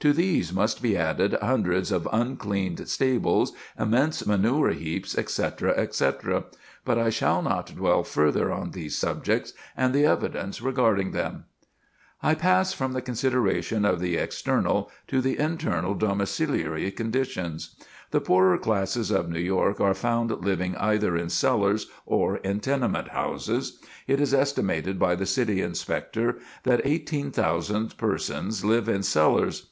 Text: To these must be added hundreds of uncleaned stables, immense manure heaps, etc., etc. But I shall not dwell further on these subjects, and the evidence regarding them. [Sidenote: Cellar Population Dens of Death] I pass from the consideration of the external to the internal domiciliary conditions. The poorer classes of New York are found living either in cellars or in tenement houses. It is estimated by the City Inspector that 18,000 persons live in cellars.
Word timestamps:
To 0.00 0.12
these 0.12 0.52
must 0.52 0.82
be 0.82 0.96
added 0.96 1.38
hundreds 1.40 1.92
of 1.92 2.08
uncleaned 2.10 2.88
stables, 2.88 3.52
immense 3.78 4.26
manure 4.26 4.70
heaps, 4.70 5.16
etc., 5.16 5.74
etc. 5.76 6.42
But 6.84 6.98
I 6.98 7.08
shall 7.08 7.40
not 7.40 7.76
dwell 7.76 8.02
further 8.02 8.50
on 8.52 8.72
these 8.72 8.98
subjects, 8.98 9.52
and 9.76 9.94
the 9.94 10.04
evidence 10.04 10.60
regarding 10.60 11.12
them. 11.12 11.44
[Sidenote: 12.20 12.20
Cellar 12.20 12.34
Population 12.34 12.34
Dens 12.34 12.34
of 12.34 12.42
Death] 12.42 12.42
I 12.42 12.42
pass 12.42 12.72
from 12.72 12.92
the 12.92 13.02
consideration 13.02 13.84
of 13.84 14.00
the 14.00 14.16
external 14.16 14.90
to 15.06 15.20
the 15.20 15.38
internal 15.38 15.94
domiciliary 15.94 16.90
conditions. 16.90 17.76
The 18.10 18.20
poorer 18.20 18.58
classes 18.58 19.12
of 19.12 19.30
New 19.30 19.38
York 19.38 19.80
are 19.80 19.94
found 19.94 20.32
living 20.44 20.74
either 20.78 21.16
in 21.16 21.28
cellars 21.28 21.86
or 22.06 22.38
in 22.38 22.58
tenement 22.58 23.10
houses. 23.10 23.78
It 24.08 24.20
is 24.20 24.34
estimated 24.34 24.98
by 24.98 25.14
the 25.14 25.26
City 25.26 25.60
Inspector 25.60 26.38
that 26.64 26.80
18,000 26.84 27.96
persons 27.96 28.64
live 28.64 28.88
in 28.88 29.04
cellars. 29.04 29.68